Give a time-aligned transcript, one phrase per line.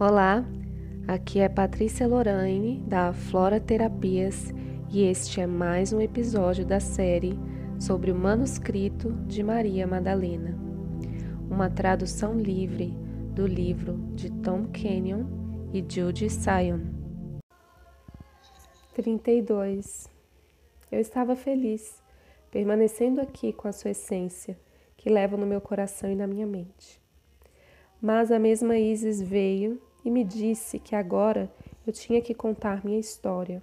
[0.00, 0.42] Olá,
[1.06, 4.50] aqui é Patrícia Lorraine da Flora Terapias
[4.90, 7.38] e este é mais um episódio da série
[7.78, 10.58] sobre o manuscrito de Maria Madalena,
[11.50, 12.94] uma tradução livre
[13.34, 15.26] do livro de Tom Kenyon
[15.70, 16.80] e Judy Sion.
[18.94, 20.08] 32.
[20.90, 22.02] Eu estava feliz,
[22.50, 24.58] permanecendo aqui com a sua essência,
[24.96, 26.98] que levo no meu coração e na minha mente.
[28.00, 31.50] Mas a mesma Isis veio e me disse que agora
[31.86, 33.62] eu tinha que contar minha história,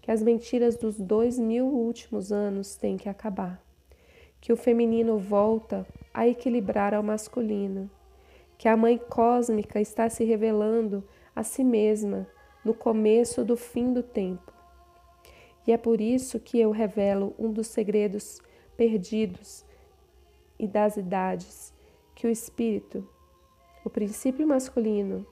[0.00, 3.62] que as mentiras dos dois mil últimos anos têm que acabar,
[4.40, 7.90] que o feminino volta a equilibrar ao masculino,
[8.56, 12.26] que a mãe cósmica está se revelando a si mesma
[12.64, 14.52] no começo do fim do tempo.
[15.66, 18.40] E é por isso que eu revelo um dos segredos
[18.76, 19.64] perdidos
[20.58, 21.72] e das idades,
[22.14, 23.06] que o espírito,
[23.84, 25.26] o princípio masculino,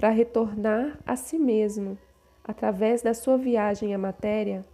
[0.00, 1.98] para retornar a si mesmo
[2.42, 4.64] através da sua viagem à matéria,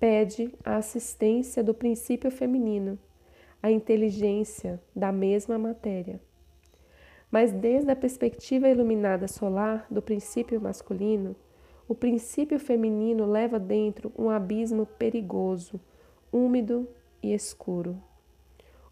[0.00, 2.98] pede a assistência do princípio feminino,
[3.62, 6.18] a inteligência da mesma matéria.
[7.30, 11.36] Mas desde a perspectiva iluminada solar do princípio masculino,
[11.86, 15.78] o princípio feminino leva dentro um abismo perigoso,
[16.32, 16.88] úmido
[17.22, 18.02] e escuro.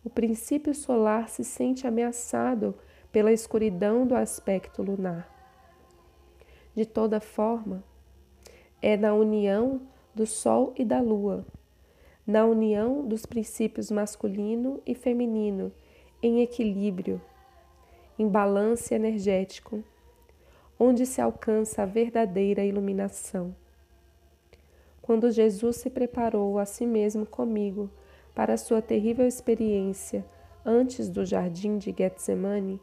[0.04, 2.74] O princípio solar se sente ameaçado
[3.12, 5.28] pela escuridão do aspecto lunar.
[6.74, 7.82] De toda forma,
[8.82, 9.80] é na união
[10.14, 11.46] do Sol e da Lua,
[12.26, 15.72] na união dos princípios masculino e feminino
[16.22, 17.20] em equilíbrio,
[18.18, 19.82] em balance energético,
[20.78, 23.54] onde se alcança a verdadeira iluminação.
[25.00, 27.88] Quando Jesus se preparou a si mesmo comigo
[28.34, 30.24] para sua terrível experiência
[30.64, 32.80] antes do jardim de Getsemane,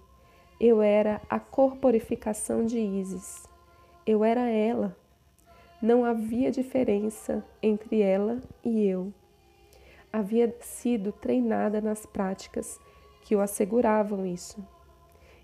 [0.66, 3.45] eu era a corporificação de Isis.
[4.06, 4.95] Eu era ela.
[5.81, 9.14] Não havia diferença entre ela e eu.
[10.11, 12.80] Havia sido treinada nas práticas
[13.23, 14.65] que o asseguravam isso.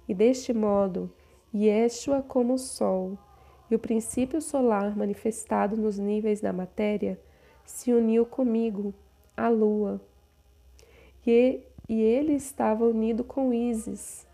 [0.07, 1.11] E deste modo,
[1.53, 3.17] Yeshua como o sol
[3.69, 7.19] e o princípio solar manifestado nos níveis da matéria
[7.65, 8.93] se uniu comigo,
[9.35, 9.99] a lua.
[11.27, 14.28] E, ele estava unido com Isis,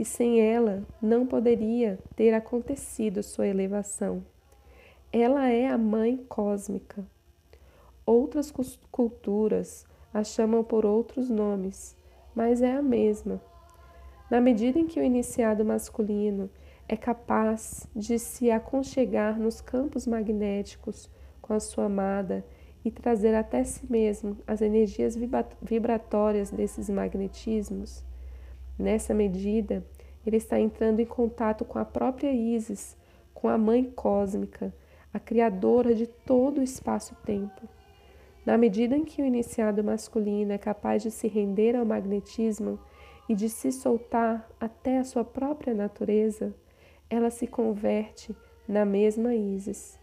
[0.00, 4.24] e sem ela não poderia ter acontecido sua elevação.
[5.12, 7.04] Ela é a mãe cósmica.
[8.06, 8.50] Outras
[8.90, 9.84] culturas
[10.14, 11.94] a chamam por outros nomes,
[12.34, 13.42] mas é a mesma.
[14.30, 16.48] Na medida em que o iniciado masculino
[16.88, 21.10] é capaz de se aconchegar nos campos magnéticos
[21.42, 22.42] com a sua amada
[22.82, 25.14] e trazer até si mesmo as energias
[25.60, 28.02] vibratórias desses magnetismos,
[28.80, 29.84] Nessa medida,
[30.26, 32.96] ele está entrando em contato com a própria Isis,
[33.34, 34.72] com a Mãe Cósmica,
[35.12, 37.68] a Criadora de todo o espaço-tempo.
[38.44, 42.78] Na medida em que o iniciado masculino é capaz de se render ao magnetismo
[43.28, 46.54] e de se soltar até a sua própria natureza,
[47.10, 48.34] ela se converte
[48.66, 50.00] na mesma Isis.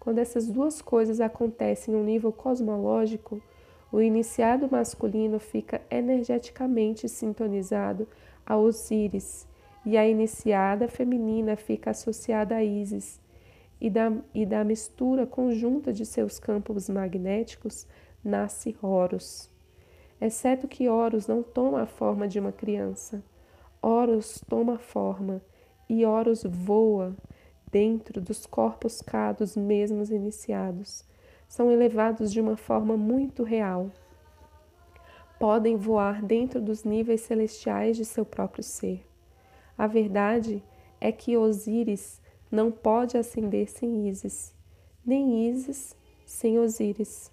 [0.00, 3.40] Quando essas duas coisas acontecem em um nível cosmológico,
[3.94, 8.08] o iniciado masculino fica energeticamente sintonizado
[8.44, 9.46] a Osíris
[9.86, 13.20] e a iniciada feminina fica associada a Ísis.
[13.80, 17.86] E da, e da mistura conjunta de seus campos magnéticos
[18.24, 19.48] nasce Horus.
[20.20, 23.22] Exceto que Horus não toma a forma de uma criança.
[23.80, 25.40] Horus toma forma
[25.88, 27.14] e Horus voa
[27.70, 31.04] dentro dos corpos cá dos mesmos iniciados
[31.48, 33.90] são elevados de uma forma muito real.
[35.38, 39.06] Podem voar dentro dos níveis celestiais de seu próprio ser.
[39.76, 40.62] A verdade
[41.00, 44.54] é que Osíris não pode ascender sem Ísis,
[45.04, 47.30] nem Ísis sem Osíris.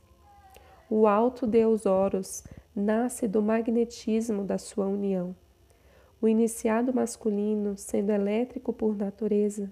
[0.89, 2.43] O alto deus Horus
[2.75, 5.35] nasce do magnetismo da sua união.
[6.21, 9.71] O iniciado masculino, sendo elétrico por natureza,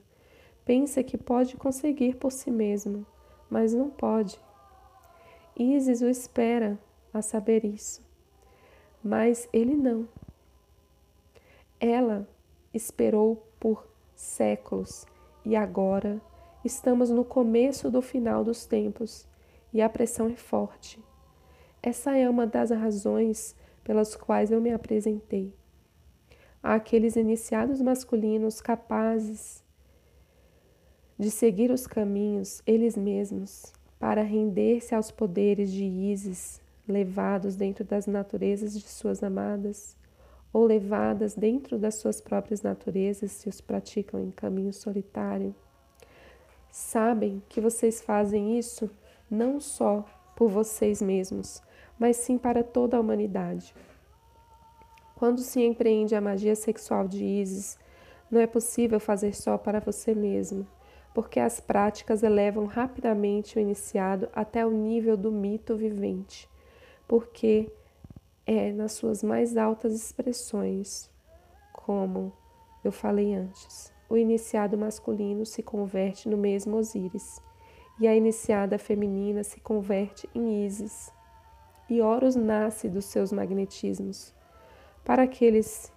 [0.65, 3.05] pensa que pode conseguir por si mesmo
[3.49, 4.39] mas não pode.
[5.55, 6.77] Isis o espera
[7.13, 8.01] a saber isso,
[9.03, 10.07] mas ele não.
[11.79, 12.27] Ela
[12.73, 15.05] esperou por séculos
[15.43, 16.21] e agora
[16.63, 19.27] estamos no começo do final dos tempos
[19.73, 21.03] e a pressão é forte.
[21.81, 25.53] Essa é uma das razões pelas quais eu me apresentei.
[26.61, 29.63] Àqueles iniciados masculinos capazes
[31.19, 38.07] de seguir os caminhos eles mesmos para render-se aos poderes de Ísis levados dentro das
[38.07, 39.97] naturezas de suas amadas,
[40.51, 45.53] ou levadas dentro das suas próprias naturezas se os praticam em caminho solitário,
[46.71, 48.89] sabem que vocês fazem isso
[49.29, 50.05] não só
[50.35, 51.61] por vocês mesmos,
[51.99, 53.75] mas sim para toda a humanidade.
[55.15, 57.77] Quando se empreende a magia sexual de Isis,
[58.31, 60.65] não é possível fazer só para você mesmo,
[61.19, 66.49] porque as práticas elevam rapidamente o iniciado até o nível do mito vivente,
[67.05, 67.69] porque
[68.45, 71.11] é nas suas mais altas expressões,
[71.73, 72.31] como
[72.85, 73.91] eu falei antes.
[74.09, 77.41] O iniciado masculino se converte no mesmo Osíris,
[77.99, 81.11] e a iniciada feminina se converte em Ísis.
[81.89, 84.33] E Horus nasce dos seus magnetismos.
[85.03, 85.91] Para aqueles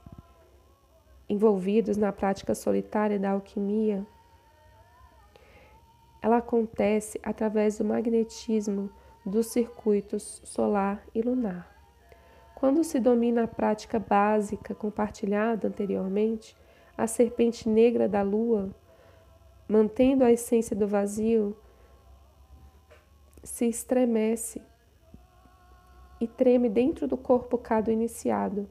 [1.29, 4.05] envolvidos na prática solitária da alquimia,
[6.23, 8.89] ela acontece através do magnetismo
[9.27, 11.71] dos circuitos solar e lunar.
[12.55, 16.57] Quando se domina a prática básica compartilhada anteriormente,
[16.97, 18.71] a serpente negra da lua,
[19.69, 21.57] mantendo a essência do vazio,
[23.43, 24.63] se estremece
[26.21, 28.69] e treme dentro do corpo cá do iniciado,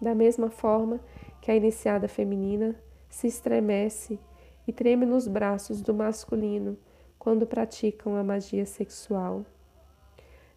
[0.00, 0.98] da mesma forma
[1.42, 2.74] que a iniciada feminina
[3.10, 4.18] se estremece
[4.66, 6.76] e treme nos braços do masculino
[7.18, 9.44] quando praticam a magia sexual.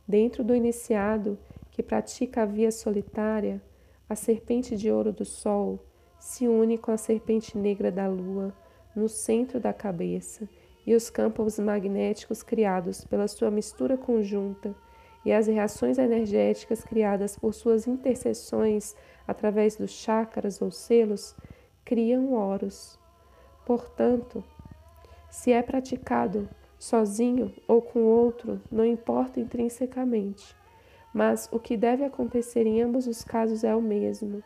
[0.08, 1.38] Dentro do iniciado
[1.72, 3.62] que pratica a via solitária,
[4.10, 5.80] a serpente de ouro do sol
[6.20, 8.54] se une com a serpente negra da lua
[8.96, 10.48] no centro da cabeça
[10.86, 14.74] e os campos magnéticos criados pela sua mistura conjunta
[15.26, 18.96] e as reações energéticas criadas por suas interseções
[19.28, 21.36] através dos chakras ou selos
[21.84, 22.98] criam oros.
[23.68, 24.42] Portanto,
[25.30, 26.48] se é praticado
[26.80, 30.56] sozinho ou com outro, não importa intrinsecamente,
[31.14, 34.42] mas o que deve acontecer em ambos os casos é o mesmo.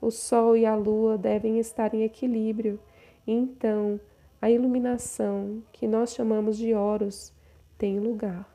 [0.00, 2.80] O Sol e a Lua devem estar em equilíbrio,
[3.26, 4.00] e então
[4.40, 7.34] a iluminação, que nós chamamos de Horus,
[7.76, 8.48] tem lugar.